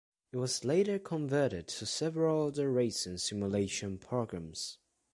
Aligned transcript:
It 0.31 0.37
was 0.37 0.65
later 0.65 0.97
converted 0.97 1.67
to 1.67 1.85
several 1.85 2.47
other 2.47 2.71
racing 2.71 3.19
simulation 3.19 3.99
programs. 3.99 4.79